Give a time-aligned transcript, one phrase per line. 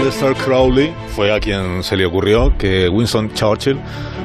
[0.00, 3.80] Aleister Crowley fue a quien se le ocurrió que Winston Churchill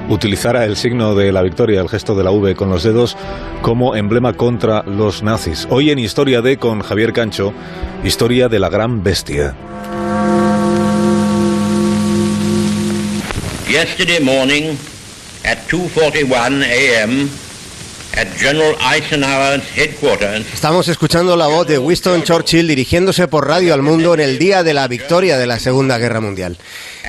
[0.08, 3.18] utilizara el signo de la victoria, el gesto de la V con los dedos,
[3.64, 5.68] como emblema contra los nazis.
[5.72, 7.54] Hoy en Historia de con Javier Cancho,
[8.04, 9.56] historia de la gran bestia.
[13.68, 14.76] Yesterday morning
[15.44, 17.28] at 2:41 a.m.
[20.54, 24.62] Estamos escuchando la voz de Winston Churchill dirigiéndose por radio al mundo en el día
[24.62, 26.58] de la victoria de la Segunda Guerra Mundial.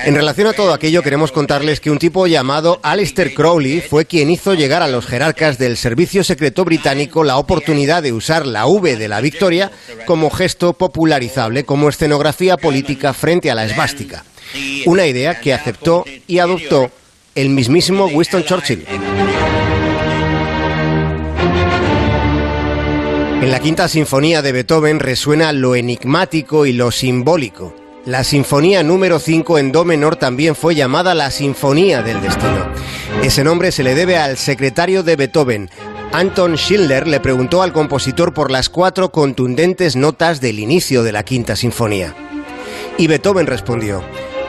[0.03, 4.31] En relación a todo aquello, queremos contarles que un tipo llamado Alistair Crowley fue quien
[4.31, 8.97] hizo llegar a los jerarcas del Servicio Secreto Británico la oportunidad de usar la V
[8.97, 9.71] de la victoria
[10.07, 14.25] como gesto popularizable, como escenografía política frente a la esvástica.
[14.87, 16.89] Una idea que aceptó y adoptó
[17.35, 18.85] el mismísimo Winston Churchill.
[23.45, 27.75] En la quinta sinfonía de Beethoven resuena lo enigmático y lo simbólico.
[28.03, 32.67] La sinfonía número 5 en do menor también fue llamada la Sinfonía del Destino.
[33.21, 35.69] Ese nombre se le debe al secretario de Beethoven.
[36.11, 41.21] Anton Schindler le preguntó al compositor por las cuatro contundentes notas del inicio de la
[41.21, 42.15] quinta sinfonía.
[42.97, 44.03] Y Beethoven respondió,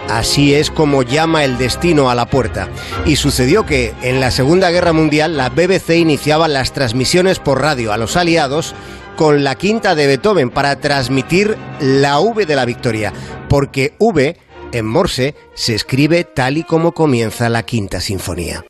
[0.08, 2.68] Así es como llama el destino a la puerta.
[3.04, 7.92] Y sucedió que en la Segunda Guerra Mundial la BBC iniciaba las transmisiones por radio
[7.92, 8.74] a los aliados
[9.16, 13.12] con la quinta de Beethoven para transmitir la V de la victoria,
[13.48, 14.36] porque V
[14.72, 18.64] en Morse se escribe tal y como comienza la quinta sinfonía.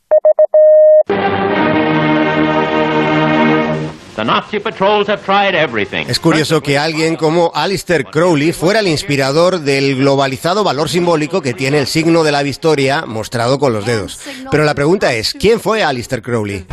[6.09, 11.53] Es curioso que alguien como Alistair Crowley fuera el inspirador del globalizado valor simbólico que
[11.53, 14.19] tiene el signo de la victoria mostrado con los dedos.
[14.49, 16.65] Pero la pregunta es, ¿quién fue Alistair Crowley?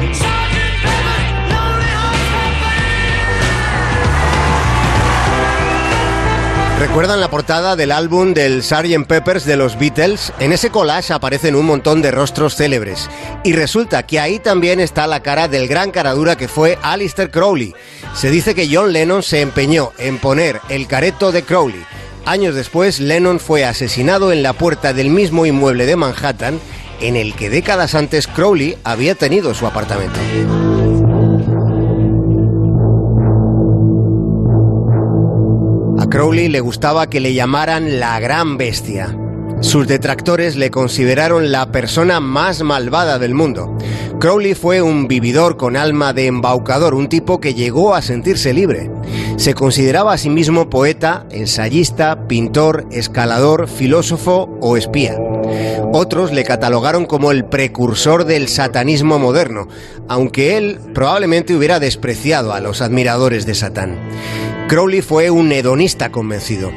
[6.86, 9.06] ¿Recuerdan la portada del álbum del Sgt.
[9.08, 10.34] Peppers de los Beatles?
[10.38, 13.08] En ese collage aparecen un montón de rostros célebres.
[13.42, 17.74] Y resulta que ahí también está la cara del gran caradura que fue Alistair Crowley.
[18.14, 21.82] Se dice que John Lennon se empeñó en poner el careto de Crowley.
[22.26, 26.60] Años después, Lennon fue asesinado en la puerta del mismo inmueble de Manhattan
[27.00, 30.20] en el que décadas antes Crowley había tenido su apartamento.
[36.14, 39.18] Crowley le gustaba que le llamaran la gran bestia.
[39.58, 43.76] Sus detractores le consideraron la persona más malvada del mundo.
[44.20, 48.92] Crowley fue un vividor con alma de embaucador, un tipo que llegó a sentirse libre.
[49.38, 55.18] Se consideraba a sí mismo poeta, ensayista, pintor, escalador, filósofo o espía.
[55.92, 59.66] Otros le catalogaron como el precursor del satanismo moderno,
[60.08, 63.98] aunque él probablemente hubiera despreciado a los admiradores de Satán.
[64.66, 66.72] Crowley fue un hedonista convencido.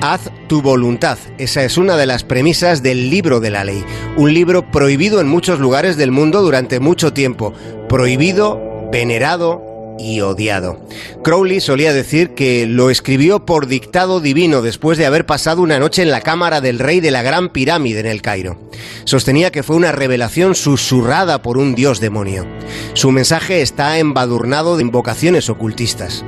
[0.00, 1.18] Haz tu voluntad.
[1.38, 3.84] Esa es una de las premisas del libro de la ley.
[4.16, 7.52] Un libro prohibido en muchos lugares del mundo durante mucho tiempo.
[7.88, 9.71] Prohibido, venerado,
[10.02, 10.80] y odiado.
[11.22, 16.02] Crowley solía decir que lo escribió por dictado divino después de haber pasado una noche
[16.02, 18.58] en la cámara del rey de la Gran Pirámide en el Cairo.
[19.04, 22.46] Sostenía que fue una revelación susurrada por un dios demonio.
[22.94, 26.24] Su mensaje está embadurnado de invocaciones ocultistas,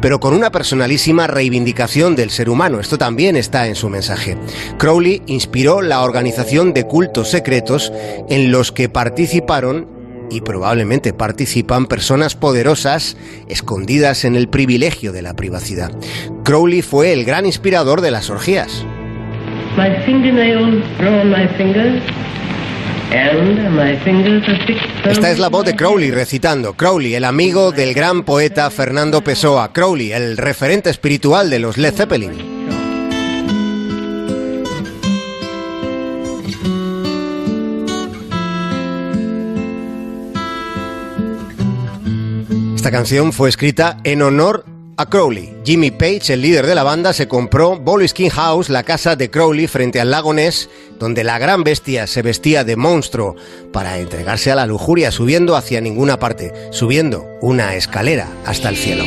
[0.00, 2.80] pero con una personalísima reivindicación del ser humano.
[2.80, 4.36] Esto también está en su mensaje.
[4.78, 7.92] Crowley inspiró la organización de cultos secretos
[8.28, 9.97] en los que participaron
[10.30, 13.16] y probablemente participan personas poderosas
[13.48, 15.92] escondidas en el privilegio de la privacidad.
[16.44, 18.84] Crowley fue el gran inspirador de las orgías.
[25.04, 26.74] Esta es la voz de Crowley recitando.
[26.74, 29.72] Crowley, el amigo del gran poeta Fernando Pessoa.
[29.72, 32.57] Crowley, el referente espiritual de los Led Zeppelin.
[42.88, 44.64] Esta canción fue escrita en honor
[44.96, 45.54] a Crowley.
[45.62, 49.30] Jimmy Page, el líder de la banda, se compró Bowling Skin House, la casa de
[49.30, 53.36] Crowley frente al lago Ness, donde la gran bestia se vestía de monstruo
[53.74, 59.04] para entregarse a la lujuria, subiendo hacia ninguna parte, subiendo una escalera hasta el cielo.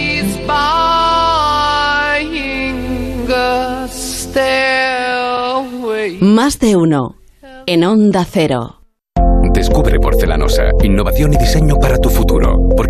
[6.19, 7.15] Más de uno
[7.65, 8.77] en Onda Cero.
[9.53, 12.71] Descubre porcelanosa, innovación y diseño para tu futuro.